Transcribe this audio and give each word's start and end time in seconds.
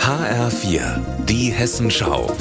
HR4, 0.00 1.00
die 1.26 1.50
Hessenschau. 1.50 2.34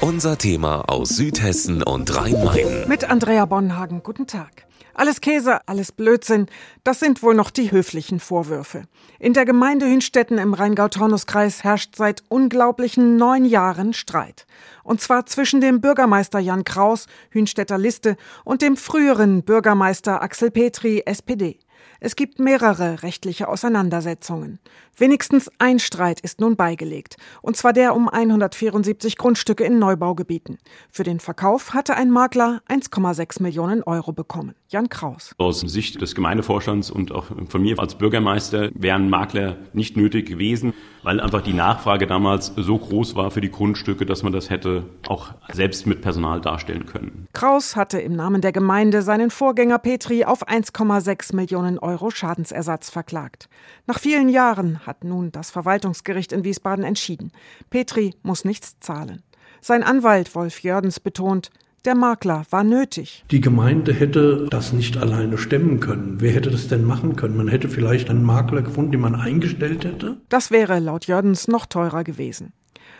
Unser 0.00 0.36
Thema 0.36 0.88
aus 0.88 1.10
Südhessen 1.10 1.82
und 1.82 2.14
Rhein-Main. 2.16 2.88
Mit 2.88 3.04
Andrea 3.04 3.46
Bonhagen, 3.46 4.02
guten 4.02 4.26
Tag. 4.26 4.66
Alles 4.94 5.20
Käse, 5.20 5.60
alles 5.66 5.92
Blödsinn, 5.92 6.46
das 6.84 7.00
sind 7.00 7.22
wohl 7.22 7.34
noch 7.34 7.50
die 7.50 7.72
höflichen 7.72 8.20
Vorwürfe. 8.20 8.82
In 9.18 9.32
der 9.32 9.44
Gemeinde 9.44 9.86
Hünstetten 9.86 10.38
im 10.38 10.52
Rheingau-Taunus-Kreis 10.52 11.64
herrscht 11.64 11.96
seit 11.96 12.22
unglaublichen 12.28 13.16
neun 13.16 13.44
Jahren 13.44 13.94
Streit. 13.94 14.46
Und 14.84 15.00
zwar 15.00 15.24
zwischen 15.26 15.60
dem 15.60 15.80
Bürgermeister 15.80 16.40
Jan 16.40 16.64
Kraus, 16.64 17.06
Hünstetter 17.30 17.78
Liste, 17.78 18.16
und 18.44 18.60
dem 18.60 18.76
früheren 18.76 19.44
Bürgermeister 19.44 20.20
Axel 20.20 20.50
Petri, 20.50 21.02
SPD. 21.06 21.58
Es 22.04 22.16
gibt 22.16 22.40
mehrere 22.40 23.04
rechtliche 23.04 23.46
Auseinandersetzungen. 23.46 24.58
Wenigstens 24.96 25.48
ein 25.58 25.78
Streit 25.78 26.18
ist 26.18 26.40
nun 26.40 26.56
beigelegt, 26.56 27.16
und 27.42 27.56
zwar 27.56 27.72
der 27.72 27.94
um 27.94 28.08
174 28.08 29.16
Grundstücke 29.16 29.62
in 29.62 29.78
Neubaugebieten. 29.78 30.58
Für 30.90 31.04
den 31.04 31.20
Verkauf 31.20 31.74
hatte 31.74 31.94
ein 31.94 32.10
Makler 32.10 32.60
1,6 32.68 33.40
Millionen 33.40 33.84
Euro 33.84 34.12
bekommen. 34.12 34.56
Jan 34.68 34.88
Kraus. 34.88 35.32
Aus 35.38 35.60
Sicht 35.60 36.00
des 36.00 36.16
Gemeindevorstands 36.16 36.90
und 36.90 37.12
auch 37.12 37.26
von 37.48 37.62
mir 37.62 37.78
als 37.78 37.94
Bürgermeister 37.94 38.70
wären 38.74 39.08
Makler 39.08 39.58
nicht 39.72 39.96
nötig 39.96 40.26
gewesen, 40.26 40.74
weil 41.04 41.20
einfach 41.20 41.42
die 41.42 41.52
Nachfrage 41.52 42.08
damals 42.08 42.52
so 42.56 42.78
groß 42.78 43.14
war 43.14 43.30
für 43.30 43.40
die 43.40 43.50
Grundstücke, 43.50 44.06
dass 44.06 44.24
man 44.24 44.32
das 44.32 44.50
hätte 44.50 44.86
auch 45.06 45.34
selbst 45.52 45.86
mit 45.86 46.02
Personal 46.02 46.40
darstellen 46.40 46.86
können. 46.86 47.28
Kraus 47.32 47.76
hatte 47.76 48.00
im 48.00 48.16
Namen 48.16 48.40
der 48.40 48.52
Gemeinde 48.52 49.02
seinen 49.02 49.30
Vorgänger 49.30 49.78
Petri 49.78 50.24
auf 50.24 50.48
1,6 50.48 51.36
Millionen 51.36 51.78
Euro 51.78 51.91
Schadensersatz 52.10 52.90
verklagt. 52.90 53.48
Nach 53.86 53.98
vielen 53.98 54.28
Jahren 54.28 54.86
hat 54.86 55.04
nun 55.04 55.32
das 55.32 55.50
Verwaltungsgericht 55.50 56.32
in 56.32 56.44
Wiesbaden 56.44 56.84
entschieden. 56.84 57.32
Petri 57.70 58.14
muss 58.22 58.44
nichts 58.44 58.78
zahlen. 58.80 59.22
Sein 59.60 59.82
Anwalt 59.82 60.34
Wolf 60.34 60.60
Jördens 60.60 61.00
betont, 61.00 61.50
der 61.84 61.96
Makler 61.96 62.44
war 62.50 62.62
nötig. 62.62 63.24
Die 63.32 63.40
Gemeinde 63.40 63.92
hätte 63.92 64.46
das 64.50 64.72
nicht 64.72 64.96
alleine 64.96 65.36
stemmen 65.36 65.80
können. 65.80 66.20
Wer 66.20 66.32
hätte 66.32 66.50
das 66.50 66.68
denn 66.68 66.84
machen 66.84 67.16
können? 67.16 67.36
Man 67.36 67.48
hätte 67.48 67.68
vielleicht 67.68 68.08
einen 68.08 68.22
Makler 68.22 68.62
gefunden, 68.62 68.92
den 68.92 69.00
man 69.00 69.16
eingestellt 69.16 69.84
hätte. 69.84 70.18
Das 70.28 70.52
wäre 70.52 70.78
laut 70.78 71.06
Jördens 71.06 71.48
noch 71.48 71.66
teurer 71.66 72.04
gewesen. 72.04 72.52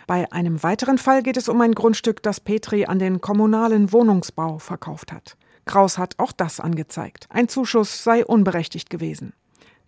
Bei 0.05 0.29
einem 0.33 0.61
weiteren 0.63 0.97
Fall 0.97 1.23
geht 1.23 1.37
es 1.37 1.47
um 1.47 1.61
ein 1.61 1.73
Grundstück, 1.73 2.21
das 2.23 2.41
Petri 2.41 2.85
an 2.85 2.99
den 2.99 3.21
kommunalen 3.21 3.93
Wohnungsbau 3.93 4.59
verkauft 4.59 5.13
hat. 5.13 5.37
Kraus 5.65 5.97
hat 5.97 6.15
auch 6.19 6.31
das 6.31 6.59
angezeigt. 6.59 7.27
Ein 7.29 7.47
Zuschuss 7.47 8.03
sei 8.03 8.25
unberechtigt 8.25 8.89
gewesen. 8.89 9.33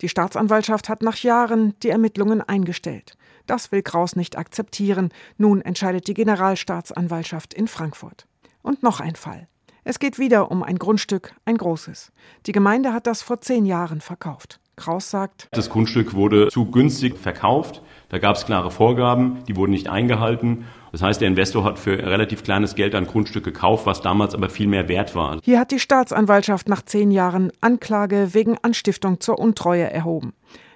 Die 0.02 0.10
Staatsanwaltschaft 0.10 0.90
hat 0.90 1.02
nach 1.02 1.18
Jahren 1.18 1.78
die 1.80 1.90
Ermittlungen 1.90 2.42
eingestellt. 2.42 3.18
Das 3.48 3.72
will 3.72 3.82
Kraus 3.82 4.16
nicht 4.16 4.38
akzeptieren. 4.38 5.10
Nun 5.38 5.62
entscheidet 5.62 6.08
die 6.08 6.14
Generalstaatsanwaltschaft 6.14 7.54
in 7.54 7.68
Frankfurt. 7.68 8.28
Und 8.62 8.84
noch 8.84 9.00
ein 9.00 9.16
Fall. 9.16 9.48
Es 9.84 10.00
geht 10.00 10.18
wieder 10.18 10.50
um 10.50 10.64
ein 10.64 10.80
Grundstück, 10.80 11.36
ein 11.46 11.58
großes. 11.58 12.12
Die 12.48 12.52
Gemeinde 12.52 12.92
hat 12.92 13.06
das 13.06 13.22
vor 13.22 13.40
zehn 13.40 13.66
Jahren 13.66 14.02
verkauft. 14.02 14.60
Kraus 14.76 15.10
sagt, 15.10 15.48
das 15.52 15.70
Grundstück 15.70 16.14
wurde 16.14 16.50
zu 16.50 16.66
günstig 16.66 17.18
verkauft. 17.18 17.82
Da 18.10 18.20
gab 18.20 18.36
es 18.36 18.46
klare 18.46 18.72
Vorgaben, 18.72 19.44
die 19.48 19.56
wurden 19.56 19.72
nicht 19.72 19.90
eingehalten. 19.90 20.66
Das 20.92 21.02
heißt, 21.02 21.20
der 21.20 21.28
Investor 21.28 21.64
hat 21.64 21.80
für 21.80 21.98
relativ 21.98 22.44
kleines 22.44 22.76
Geld 22.76 22.96
ein 22.96 23.08
Grundstück 23.08 23.44
gekauft, 23.44 23.86
was 23.86 24.02
damals 24.02 24.34
aber 24.36 24.50
viel 24.50 24.68
mehr 24.68 24.88
wert 24.88 25.16
war. 25.16 25.40
Hier 25.44 25.60
hat 25.60 25.72
die 25.72 25.80
Staatsanwaltschaft 25.80 26.70
nach 26.70 26.84
zehn 26.84 27.12
Jahren 27.12 27.52
Anklage 27.62 28.30
wegen 28.34 28.58
Anstiftung 28.62 29.20
zur 29.20 29.40
Untreue 29.40 29.92
erhoben. 29.92 30.34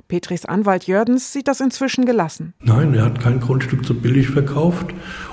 Petris 0.10 0.44
Anwalt 0.44 0.88
Jördens 0.88 1.32
sieht 1.32 1.48
das 1.48 1.62
inzwischen 1.62 2.06
gelassen. 2.06 2.56
Nein, 2.62 2.96
er 2.96 3.06
hat 3.06 3.22
kein 3.22 3.40
Grundstück 3.40 3.86
zu 3.86 3.94
billig 3.94 4.28
verkauft. 4.28 4.88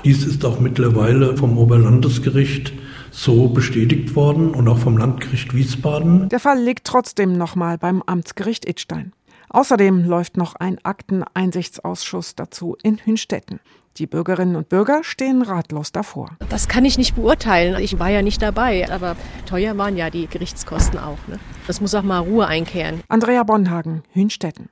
Dies 0.05 0.23
ist 0.23 0.45
auch 0.45 0.59
mittlerweile 0.59 1.35
vom 1.35 1.57
Oberlandesgericht 1.57 2.73
so 3.17 3.47
bestätigt 3.47 4.15
worden 4.15 4.53
und 4.53 4.67
auch 4.67 4.77
vom 4.77 4.97
Landgericht 4.97 5.53
Wiesbaden. 5.53 6.29
Der 6.29 6.39
Fall 6.39 6.61
liegt 6.61 6.85
trotzdem 6.85 7.33
nochmal 7.33 7.79
beim 7.79 8.03
Amtsgericht 8.03 8.69
Idstein. 8.69 9.11
Außerdem 9.49 10.05
läuft 10.05 10.37
noch 10.37 10.55
ein 10.55 10.77
Akteneinsichtsausschuss 10.83 12.35
dazu 12.35 12.77
in 12.83 12.99
Hünstetten. 13.03 13.59
Die 13.97 14.05
Bürgerinnen 14.05 14.55
und 14.55 14.69
Bürger 14.69 15.03
stehen 15.03 15.41
ratlos 15.41 15.91
davor. 15.91 16.37
Das 16.49 16.67
kann 16.67 16.85
ich 16.85 16.99
nicht 16.99 17.15
beurteilen. 17.15 17.81
Ich 17.81 17.97
war 17.97 18.09
ja 18.09 18.21
nicht 18.21 18.41
dabei, 18.43 18.87
aber 18.91 19.15
teuer 19.47 19.75
waren 19.77 19.97
ja 19.97 20.11
die 20.11 20.27
Gerichtskosten 20.27 20.99
auch. 20.99 21.17
Ne? 21.27 21.39
Das 21.65 21.81
muss 21.81 21.95
auch 21.95 22.03
mal 22.03 22.19
Ruhe 22.19 22.45
einkehren. 22.45 23.01
Andrea 23.07 23.41
Bonhagen, 23.41 24.03
Hünstetten. 24.13 24.69